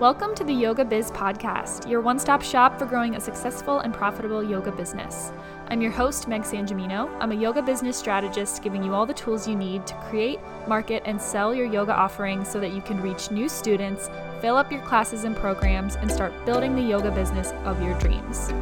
Welcome 0.00 0.34
to 0.36 0.44
the 0.44 0.54
Yoga 0.54 0.82
Biz 0.82 1.10
Podcast, 1.10 1.86
your 1.86 2.00
one 2.00 2.18
stop 2.18 2.40
shop 2.40 2.78
for 2.78 2.86
growing 2.86 3.16
a 3.16 3.20
successful 3.20 3.80
and 3.80 3.92
profitable 3.92 4.42
yoga 4.42 4.72
business. 4.72 5.30
I'm 5.68 5.82
your 5.82 5.90
host, 5.90 6.26
Meg 6.26 6.40
Sanjamino. 6.40 7.14
I'm 7.20 7.32
a 7.32 7.34
yoga 7.34 7.60
business 7.60 7.98
strategist 7.98 8.62
giving 8.62 8.82
you 8.82 8.94
all 8.94 9.04
the 9.04 9.12
tools 9.12 9.46
you 9.46 9.54
need 9.54 9.86
to 9.86 9.94
create, 10.08 10.38
market, 10.66 11.02
and 11.04 11.20
sell 11.20 11.54
your 11.54 11.66
yoga 11.66 11.92
offerings 11.92 12.48
so 12.48 12.58
that 12.60 12.72
you 12.72 12.80
can 12.80 12.98
reach 13.02 13.30
new 13.30 13.46
students, 13.46 14.08
fill 14.40 14.56
up 14.56 14.72
your 14.72 14.80
classes 14.86 15.24
and 15.24 15.36
programs, 15.36 15.96
and 15.96 16.10
start 16.10 16.32
building 16.46 16.74
the 16.74 16.80
yoga 16.80 17.10
business 17.10 17.52
of 17.66 17.82
your 17.82 17.92
dreams. 17.98 18.54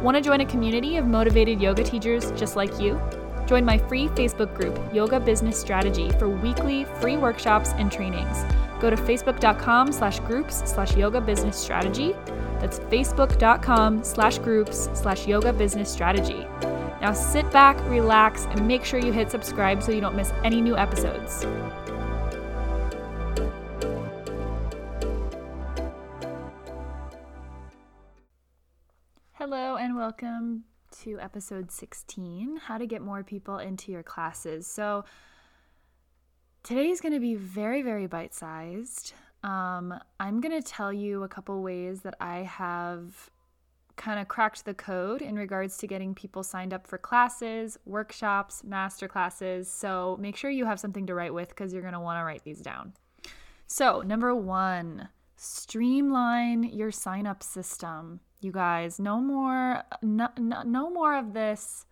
Want 0.00 0.16
to 0.16 0.22
join 0.22 0.40
a 0.40 0.46
community 0.46 0.96
of 0.96 1.06
motivated 1.06 1.60
yoga 1.60 1.84
teachers 1.84 2.30
just 2.30 2.56
like 2.56 2.80
you? 2.80 2.98
Join 3.44 3.62
my 3.62 3.76
free 3.76 4.08
Facebook 4.08 4.54
group, 4.54 4.78
Yoga 4.94 5.20
Business 5.20 5.60
Strategy, 5.60 6.08
for 6.12 6.30
weekly 6.30 6.84
free 6.98 7.18
workshops 7.18 7.72
and 7.76 7.92
trainings. 7.92 8.46
Go 8.80 8.90
to 8.90 8.96
facebook.com 8.96 9.92
slash 9.92 10.20
groups 10.20 10.62
slash 10.64 10.96
yoga 10.96 11.20
business 11.20 11.56
strategy. 11.56 12.14
That's 12.60 12.78
facebook.com 12.78 14.04
slash 14.04 14.38
groups 14.38 14.88
slash 14.94 15.26
yoga 15.26 15.52
business 15.52 15.92
strategy. 15.92 16.46
Now 17.00 17.12
sit 17.12 17.50
back, 17.50 17.76
relax, 17.88 18.46
and 18.46 18.66
make 18.66 18.84
sure 18.84 19.00
you 19.00 19.12
hit 19.12 19.30
subscribe 19.30 19.82
so 19.82 19.92
you 19.92 20.00
don't 20.00 20.16
miss 20.16 20.32
any 20.44 20.60
new 20.60 20.76
episodes. 20.76 21.44
Hello, 29.32 29.76
and 29.76 29.96
welcome 29.96 30.64
to 31.02 31.18
episode 31.20 31.70
16 31.70 32.56
How 32.66 32.78
to 32.78 32.86
Get 32.86 33.02
More 33.02 33.22
People 33.22 33.58
into 33.58 33.92
Your 33.92 34.02
Classes. 34.02 34.66
So, 34.66 35.04
today's 36.68 37.00
going 37.00 37.14
to 37.14 37.20
be 37.20 37.34
very, 37.34 37.80
very 37.80 38.06
bite 38.06 38.34
sized. 38.34 39.14
Um, 39.42 39.98
I'm 40.20 40.38
going 40.42 40.60
to 40.60 40.60
tell 40.60 40.92
you 40.92 41.22
a 41.22 41.28
couple 41.28 41.62
ways 41.62 42.02
that 42.02 42.14
I 42.20 42.40
have 42.40 43.30
kind 43.96 44.20
of 44.20 44.28
cracked 44.28 44.66
the 44.66 44.74
code 44.74 45.22
in 45.22 45.36
regards 45.36 45.78
to 45.78 45.86
getting 45.86 46.14
people 46.14 46.42
signed 46.42 46.74
up 46.74 46.86
for 46.86 46.98
classes, 46.98 47.78
workshops, 47.86 48.62
master 48.64 49.08
classes. 49.08 49.72
So, 49.72 50.18
make 50.20 50.36
sure 50.36 50.50
you 50.50 50.66
have 50.66 50.78
something 50.78 51.06
to 51.06 51.14
write 51.14 51.32
with 51.32 51.48
because 51.48 51.72
you're 51.72 51.80
going 51.80 51.94
to 51.94 52.00
want 52.00 52.20
to 52.20 52.24
write 52.24 52.44
these 52.44 52.60
down. 52.60 52.92
So, 53.66 54.02
number 54.02 54.34
one, 54.34 55.08
streamline 55.36 56.64
your 56.64 56.90
sign 56.90 57.26
up 57.26 57.42
system. 57.42 58.20
You 58.42 58.52
guys, 58.52 59.00
no 59.00 59.22
more 59.22 59.84
no, 60.02 60.28
no, 60.38 60.62
no 60.64 60.90
more 60.90 61.16
of 61.16 61.32
this. 61.32 61.86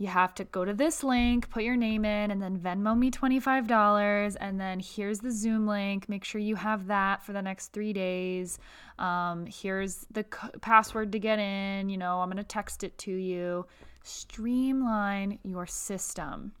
You 0.00 0.06
have 0.06 0.32
to 0.36 0.44
go 0.44 0.64
to 0.64 0.72
this 0.72 1.02
link, 1.02 1.50
put 1.50 1.64
your 1.64 1.76
name 1.76 2.04
in, 2.04 2.30
and 2.30 2.40
then 2.40 2.56
Venmo 2.56 2.96
me 2.96 3.10
$25. 3.10 4.36
And 4.40 4.60
then 4.60 4.78
here's 4.78 5.18
the 5.18 5.32
Zoom 5.32 5.66
link. 5.66 6.08
Make 6.08 6.22
sure 6.22 6.40
you 6.40 6.54
have 6.54 6.86
that 6.86 7.24
for 7.24 7.32
the 7.32 7.42
next 7.42 7.72
three 7.72 7.92
days. 7.92 8.60
Um, 9.00 9.46
here's 9.46 10.06
the 10.12 10.24
c- 10.32 10.50
password 10.60 11.10
to 11.12 11.18
get 11.18 11.40
in. 11.40 11.88
You 11.88 11.98
know, 11.98 12.20
I'm 12.20 12.28
going 12.28 12.36
to 12.36 12.44
text 12.44 12.84
it 12.84 12.96
to 12.98 13.12
you. 13.12 13.66
Streamline 14.04 15.40
your 15.42 15.66
system. 15.66 16.52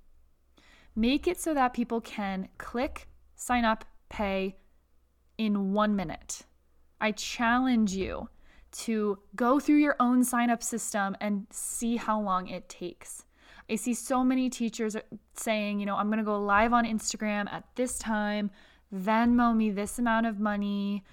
Make 0.96 1.28
it 1.28 1.40
so 1.40 1.54
that 1.54 1.74
people 1.74 2.00
can 2.00 2.48
click, 2.58 3.06
sign 3.36 3.64
up, 3.64 3.84
pay 4.08 4.56
in 5.38 5.72
one 5.72 5.94
minute. 5.94 6.42
I 7.00 7.12
challenge 7.12 7.92
you 7.92 8.30
to 8.70 9.20
go 9.36 9.60
through 9.60 9.76
your 9.76 9.94
own 10.00 10.24
sign 10.24 10.50
up 10.50 10.62
system 10.62 11.16
and 11.20 11.46
see 11.50 11.96
how 11.96 12.20
long 12.20 12.48
it 12.48 12.68
takes. 12.68 13.24
I 13.70 13.76
see 13.76 13.94
so 13.94 14.24
many 14.24 14.48
teachers 14.48 14.96
saying, 15.34 15.80
you 15.80 15.86
know, 15.86 15.96
I'm 15.96 16.08
going 16.08 16.18
to 16.18 16.24
go 16.24 16.40
live 16.40 16.72
on 16.72 16.84
Instagram 16.84 17.50
at 17.52 17.64
this 17.74 17.98
time, 17.98 18.50
Venmo 18.94 19.54
me 19.54 19.70
this 19.70 19.98
amount 19.98 20.26
of 20.26 20.40
money, 20.40 21.04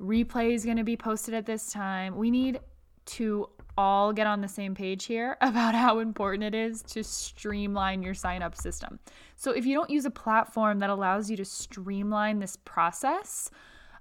replay 0.00 0.54
is 0.54 0.64
going 0.64 0.78
to 0.78 0.84
be 0.84 0.96
posted 0.96 1.34
at 1.34 1.46
this 1.46 1.70
time. 1.70 2.16
We 2.16 2.30
need 2.30 2.60
to 3.06 3.48
all 3.76 4.12
get 4.12 4.26
on 4.26 4.40
the 4.40 4.48
same 4.48 4.74
page 4.74 5.04
here 5.04 5.36
about 5.40 5.74
how 5.74 5.98
important 5.98 6.44
it 6.44 6.54
is 6.54 6.82
to 6.82 7.02
streamline 7.02 8.02
your 8.02 8.14
sign 8.14 8.42
up 8.42 8.56
system. 8.56 8.98
So, 9.36 9.52
if 9.52 9.66
you 9.66 9.74
don't 9.74 9.90
use 9.90 10.04
a 10.04 10.10
platform 10.10 10.78
that 10.80 10.90
allows 10.90 11.30
you 11.30 11.36
to 11.36 11.44
streamline 11.44 12.38
this 12.38 12.56
process, 12.56 13.50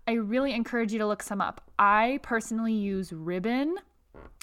I 0.08 0.14
really 0.14 0.54
encourage 0.54 0.92
you 0.92 1.00
to 1.00 1.08
look 1.08 1.22
some 1.22 1.42
up. 1.42 1.70
I 1.78 2.20
personally 2.24 2.74
use 2.74 3.14
Ribbon. 3.14 3.76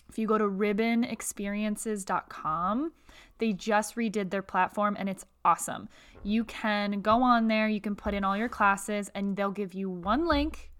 If 0.09 0.19
you 0.19 0.27
go 0.27 0.39
to 0.39 0.45
ribbonexperiences.com, 0.45 2.93
they 3.39 3.53
just 3.53 3.97
redid 3.97 4.31
their 4.31 4.43
platform 4.43 4.97
and 4.99 5.09
it's 5.09 5.25
awesome. 5.45 5.89
You 6.23 6.45
can 6.45 7.01
go 7.03 7.23
on 7.23 7.49
there, 7.49 7.69
you 7.69 7.81
can 7.81 7.95
put 7.95 8.15
in 8.15 8.25
all 8.25 8.37
your 8.37 8.49
classes, 8.49 9.11
and 9.15 9.37
they'll 9.37 9.51
give 9.51 9.75
you 9.75 9.89
one 9.89 10.27
link 10.27 10.71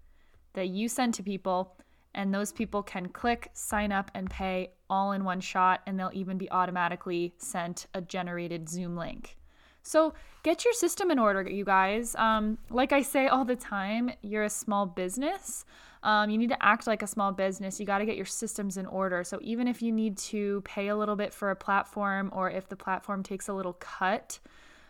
that 0.53 0.69
you 0.69 0.89
send 0.89 1.13
to 1.13 1.23
people, 1.23 1.77
and 2.13 2.33
those 2.33 2.51
people 2.51 2.83
can 2.83 3.09
click, 3.09 3.49
sign 3.53 3.91
up, 3.91 4.11
and 4.13 4.29
pay 4.29 4.71
all 4.89 5.13
in 5.13 5.23
one 5.23 5.39
shot, 5.39 5.81
and 5.85 5.99
they'll 5.99 6.11
even 6.13 6.37
be 6.37 6.51
automatically 6.51 7.33
sent 7.37 7.87
a 7.93 8.01
generated 8.01 8.67
Zoom 8.67 8.97
link. 8.97 9.37
So 9.87 10.13
get 10.43 10.65
your 10.65 10.73
system 10.73 11.11
in 11.11 11.17
order, 11.17 11.49
you 11.49 11.63
guys. 11.63 12.13
Um, 12.15 12.57
like 12.69 12.91
I 12.91 13.01
say 13.01 13.27
all 13.27 13.45
the 13.45 13.55
time, 13.55 14.11
you're 14.21 14.43
a 14.43 14.49
small 14.49 14.85
business. 14.85 15.63
Um, 16.03 16.29
you 16.29 16.37
need 16.37 16.49
to 16.49 16.63
act 16.63 16.87
like 16.87 17.01
a 17.01 17.07
small 17.07 17.31
business. 17.31 17.79
You 17.79 17.85
got 17.85 17.99
to 17.99 18.05
get 18.05 18.17
your 18.17 18.25
systems 18.25 18.75
in 18.75 18.85
order. 18.85 19.23
So 19.23 19.39
even 19.41 19.67
if 19.67 19.81
you 19.81 19.91
need 19.93 20.17
to 20.17 20.61
pay 20.61 20.89
a 20.89 20.95
little 20.95 21.15
bit 21.15 21.33
for 21.33 21.51
a 21.51 21.55
platform, 21.55 22.29
or 22.33 22.51
if 22.51 22.67
the 22.67 22.75
platform 22.75 23.23
takes 23.23 23.47
a 23.47 23.53
little 23.53 23.73
cut 23.73 24.39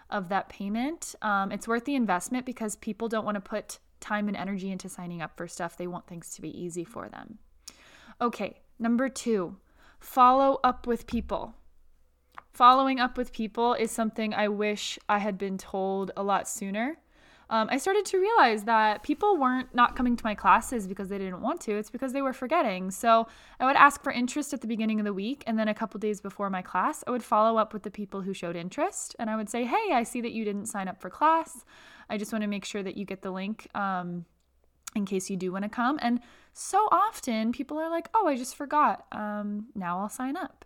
of 0.09 0.29
that 0.29 0.49
payment, 0.49 1.13
um, 1.21 1.51
it's 1.51 1.67
worth 1.67 1.85
the 1.85 1.95
investment 1.95 2.45
because 2.45 2.75
people 2.75 3.07
don't 3.07 3.25
want 3.25 3.35
to 3.35 3.41
put 3.41 3.77
time 3.99 4.27
and 4.27 4.35
energy 4.35 4.71
into 4.71 4.89
signing 4.89 5.21
up 5.21 5.37
for 5.37 5.47
stuff. 5.47 5.77
They 5.77 5.87
want 5.87 6.07
things 6.07 6.31
to 6.31 6.41
be 6.41 6.49
easy 6.59 6.83
for 6.83 7.07
them. 7.07 7.37
Okay, 8.19 8.61
number 8.79 9.09
two, 9.09 9.57
follow 9.99 10.59
up 10.63 10.87
with 10.87 11.05
people 11.05 11.53
following 12.57 12.99
up 12.99 13.17
with 13.17 13.31
people 13.31 13.75
is 13.75 13.91
something 13.91 14.33
I 14.33 14.47
wish 14.47 14.97
I 15.07 15.19
had 15.19 15.37
been 15.37 15.59
told 15.59 16.09
a 16.17 16.23
lot 16.23 16.49
sooner. 16.49 16.97
Um, 17.51 17.69
I 17.71 17.77
started 17.77 18.03
to 18.07 18.19
realize 18.19 18.63
that 18.63 19.03
people 19.03 19.37
weren't 19.37 19.73
not 19.75 19.95
coming 19.95 20.17
to 20.17 20.23
my 20.25 20.33
classes 20.33 20.87
because 20.87 21.07
they 21.07 21.19
didn't 21.19 21.41
want 21.41 21.61
to. 21.61 21.77
It's 21.77 21.91
because 21.91 22.13
they 22.13 22.21
were 22.23 22.33
forgetting. 22.33 22.89
So 22.89 23.27
I 23.59 23.65
would 23.67 23.75
ask 23.75 24.01
for 24.01 24.11
interest 24.11 24.53
at 24.53 24.61
the 24.61 24.67
beginning 24.67 24.99
of 24.99 25.05
the 25.05 25.13
week, 25.13 25.43
and 25.45 25.57
then 25.57 25.67
a 25.67 25.73
couple 25.73 25.99
days 25.99 26.19
before 26.19 26.49
my 26.49 26.63
class, 26.63 27.03
I 27.05 27.11
would 27.11 27.23
follow 27.23 27.57
up 27.59 27.73
with 27.73 27.83
the 27.83 27.91
people 27.91 28.21
who 28.21 28.33
showed 28.33 28.55
interest, 28.55 29.15
and 29.19 29.29
I 29.29 29.35
would 29.35 29.49
say, 29.49 29.63
"Hey, 29.63 29.93
I 29.93 30.01
see 30.01 30.19
that 30.21 30.31
you 30.31 30.43
didn't 30.43 30.65
sign 30.65 30.87
up 30.87 30.99
for 30.99 31.11
class. 31.11 31.63
I 32.09 32.17
just 32.17 32.33
want 32.33 32.41
to 32.41 32.47
make 32.47 32.65
sure 32.65 32.81
that 32.81 32.97
you 32.97 33.05
get 33.05 33.21
the 33.21 33.31
link." 33.31 33.67
Um, 33.75 34.25
in 34.95 35.05
case 35.05 35.29
you 35.29 35.37
do 35.37 35.51
want 35.51 35.63
to 35.63 35.69
come. 35.69 35.99
And 36.01 36.21
so 36.53 36.87
often 36.91 37.51
people 37.51 37.77
are 37.77 37.89
like, 37.89 38.09
oh, 38.15 38.27
I 38.27 38.35
just 38.35 38.55
forgot. 38.55 39.05
Um, 39.11 39.67
now 39.75 39.99
I'll 39.99 40.09
sign 40.09 40.35
up. 40.35 40.65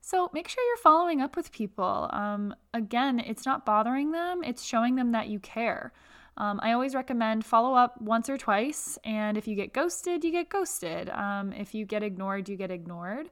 So 0.00 0.30
make 0.32 0.48
sure 0.48 0.64
you're 0.64 0.76
following 0.78 1.20
up 1.20 1.36
with 1.36 1.52
people. 1.52 2.08
Um, 2.12 2.54
again, 2.72 3.20
it's 3.20 3.44
not 3.44 3.66
bothering 3.66 4.12
them, 4.12 4.42
it's 4.42 4.64
showing 4.64 4.96
them 4.96 5.12
that 5.12 5.28
you 5.28 5.38
care. 5.38 5.92
Um, 6.36 6.58
I 6.62 6.72
always 6.72 6.94
recommend 6.94 7.44
follow 7.44 7.74
up 7.74 8.00
once 8.00 8.30
or 8.30 8.38
twice, 8.38 8.98
and 9.04 9.36
if 9.36 9.46
you 9.46 9.54
get 9.54 9.74
ghosted, 9.74 10.24
you 10.24 10.30
get 10.30 10.48
ghosted. 10.48 11.10
Um, 11.10 11.52
if 11.52 11.74
you 11.74 11.84
get 11.84 12.02
ignored, 12.02 12.48
you 12.48 12.56
get 12.56 12.70
ignored. 12.70 13.28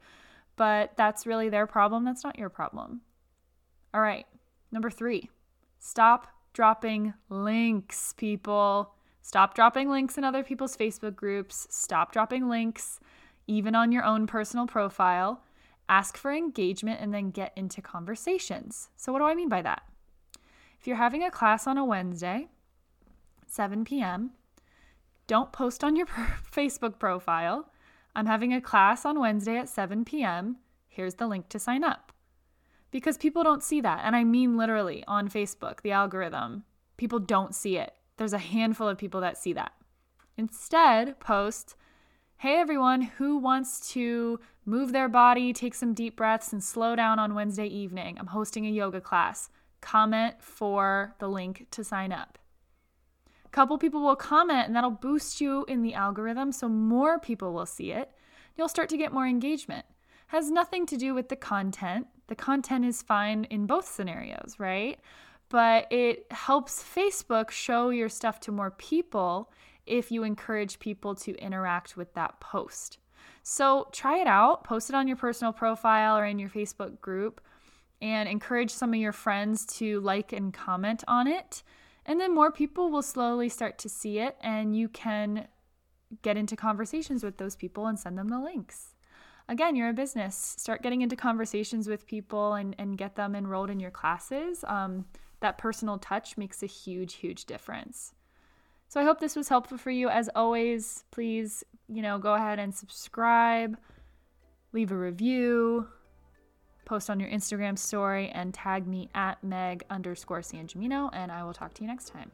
But 0.57 0.93
that's 0.97 1.27
really 1.27 1.49
their 1.49 1.67
problem, 1.67 2.05
that's 2.05 2.25
not 2.25 2.39
your 2.39 2.51
problem. 2.51 3.01
All 3.95 4.01
right, 4.01 4.27
number 4.71 4.91
three 4.91 5.31
stop 5.79 6.29
dropping 6.53 7.15
links, 7.31 8.13
people. 8.15 8.93
Stop 9.23 9.55
dropping 9.55 9.89
links 9.91 10.19
in 10.19 10.25
other 10.25 10.43
people's 10.43 10.77
Facebook 10.77 11.15
groups. 11.15 11.67
Stop 11.71 12.13
dropping 12.13 12.49
links, 12.49 12.99
even 13.47 13.75
on 13.75 13.93
your 13.93 14.05
own 14.05 14.27
personal 14.27 14.67
profile 14.67 15.43
ask 15.89 16.17
for 16.17 16.33
engagement, 16.33 17.01
and 17.01 17.13
then 17.13 17.31
get 17.31 17.53
into 17.57 17.83
conversations. 17.83 18.89
So, 18.97 19.13
what 19.13 19.21
do 19.21 19.25
I 19.25 19.35
mean 19.35 19.49
by 19.49 19.63
that? 19.63 19.83
If 20.81 20.87
you're 20.87 20.97
having 20.97 21.23
a 21.23 21.31
class 21.31 21.67
on 21.67 21.79
a 21.79 21.85
Wednesday, 21.85 22.49
7 23.47 23.85
p.m., 23.85 24.31
don't 25.27 25.53
post 25.53 25.85
on 25.85 25.97
your 25.97 26.07
Facebook 26.53 26.99
profile. 26.99 27.71
I'm 28.15 28.27
having 28.27 28.53
a 28.53 28.61
class 28.61 29.05
on 29.05 29.21
Wednesday 29.21 29.57
at 29.57 29.69
7 29.69 30.05
p.m. 30.05 30.57
Here's 30.89 31.15
the 31.15 31.27
link 31.27 31.49
to 31.51 31.59
sign 31.59 31.85
up. 31.85 32.13
Because 32.91 33.19
people 33.19 33.45
don't 33.45 33.63
see 33.63 33.81
that. 33.83 34.01
And 34.03 34.17
I 34.17 34.25
mean 34.25 34.57
literally 34.57 35.05
on 35.07 35.29
Facebook, 35.29 35.83
the 35.83 35.93
algorithm. 35.93 36.65
People 36.97 37.19
don't 37.19 37.55
see 37.55 37.77
it. 37.77 37.93
There's 38.17 38.33
a 38.33 38.39
handful 38.39 38.89
of 38.89 38.99
people 38.99 39.21
that 39.21 39.37
see 39.37 39.53
that. 39.53 39.73
Instead, 40.37 41.21
post 41.21 41.77
Hey 42.41 42.61
everyone, 42.61 43.03
who 43.03 43.37
wants 43.37 43.91
to 43.95 44.39
move 44.65 44.93
their 44.93 45.09
body, 45.09 45.53
take 45.53 45.75
some 45.75 45.93
deep 45.93 46.15
breaths, 46.15 46.53
and 46.53 46.63
slow 46.63 46.95
down 46.95 47.19
on 47.19 47.35
Wednesday 47.35 47.67
evening? 47.67 48.17
I'm 48.17 48.29
hosting 48.29 48.65
a 48.65 48.71
yoga 48.71 49.01
class. 49.01 49.51
Comment 49.81 50.37
for 50.39 51.17
the 51.19 51.27
link 51.27 51.67
to 51.73 51.83
sign 51.83 52.13
up. 52.13 52.39
A 53.45 53.49
couple 53.49 53.77
people 53.77 54.03
will 54.03 54.15
comment, 54.15 54.69
and 54.69 54.77
that'll 54.77 54.93
boost 54.93 55.41
you 55.41 55.65
in 55.67 55.83
the 55.83 55.95
algorithm 55.95 56.53
so 56.53 56.69
more 56.69 57.19
people 57.19 57.53
will 57.53 57.67
see 57.67 57.91
it. 57.91 58.13
You'll 58.57 58.69
start 58.69 58.89
to 58.91 58.97
get 58.97 59.13
more 59.13 59.27
engagement. 59.27 59.85
Has 60.29 60.49
nothing 60.49 60.87
to 60.87 60.97
do 60.97 61.15
with 61.15 61.31
the 61.31 61.35
content. 61.35 62.07
The 62.29 62.37
content 62.37 62.85
is 62.85 63.03
fine 63.03 63.49
in 63.51 63.67
both 63.67 63.89
scenarios, 63.89 64.55
right? 64.61 65.01
But 65.49 65.91
it 65.91 66.27
helps 66.31 66.83
Facebook 66.83 67.51
show 67.51 67.91
your 67.91 68.09
stuff 68.09 68.39
to 68.41 68.53
more 68.53 68.71
people 68.71 69.51
if 69.87 70.13
you 70.13 70.23
encourage 70.23 70.79
people 70.79 71.15
to 71.15 71.35
interact 71.37 71.97
with 71.97 72.13
that 72.15 72.39
post. 72.41 72.99
So 73.43 73.89
try 73.93 74.19
it 74.19 74.27
out, 74.27 74.65
post 74.65 74.91
it 74.91 74.95
on 74.95 75.09
your 75.09 75.17
personal 75.17 75.53
profile 75.53 76.19
or 76.19 76.27
in 76.27 76.39
your 76.39 76.51
Facebook 76.51 77.01
group, 77.01 77.41
and 78.03 78.29
encourage 78.29 78.71
some 78.71 78.93
of 78.93 79.01
your 79.01 79.13
friends 79.13 79.65
to 79.79 80.01
like 80.01 80.33
and 80.33 80.53
comment 80.53 81.03
on 81.09 81.27
it. 81.27 81.63
And 82.05 82.21
then 82.21 82.35
more 82.35 82.53
people 82.53 82.91
will 82.91 83.03
slowly 83.03 83.49
start 83.49 83.79
to 83.79 83.89
see 83.89 84.19
it, 84.19 84.37
and 84.41 84.77
you 84.77 84.89
can 84.89 85.49
get 86.23 86.37
into 86.37 86.57
conversations 86.57 87.25
with 87.25 87.39
those 87.39 87.57
people 87.57 87.87
and 87.87 87.99
send 87.99 88.17
them 88.17 88.29
the 88.29 88.41
links. 88.41 88.95
Again, 89.49 89.77
you're 89.77 89.89
a 89.89 89.95
business. 89.95 90.55
Start 90.59 90.83
getting 90.83 91.01
into 91.01 91.17
conversations 91.17 91.89
with 91.89 92.07
people 92.07 92.53
and, 92.53 92.75
and 92.79 92.99
get 92.99 93.17
them 93.17 93.35
enrolled 93.35 93.71
in 93.71 93.81
your 93.81 93.91
classes. 93.91 94.65
Um, 94.69 95.07
that 95.41 95.59
personal 95.59 95.99
touch 95.99 96.37
makes 96.37 96.63
a 96.63 96.67
huge, 96.67 97.15
huge 97.15 97.45
difference. 97.45 98.13
So 98.89 99.01
I 99.01 99.05
hope 99.05 99.21
this 99.21 99.37
was 99.37 99.49
helpful 99.49 99.77
for 99.79 99.91
you. 99.91 100.09
As 100.09 100.31
always, 100.35 101.05
please, 101.11 101.63
you 101.89 102.03
know, 102.03 102.19
go 102.19 102.35
ahead 102.35 102.59
and 102.59 102.75
subscribe, 102.75 103.77
leave 104.73 104.91
a 104.91 104.97
review, 104.97 105.89
post 106.87 107.11
on 107.11 107.21
your 107.21 107.29
Instagram 107.29 107.79
story, 107.79 108.31
and 108.31 108.55
tag 108.55 108.87
me 108.87 109.11
at 109.15 109.43
Meg 109.45 109.85
underscore 109.91 110.43
San 110.43 110.67
Gimino, 110.67 111.11
and 111.13 111.31
I 111.31 111.45
will 111.45 111.53
talk 111.53 111.75
to 111.75 111.83
you 111.83 111.87
next 111.87 112.09
time. 112.09 112.31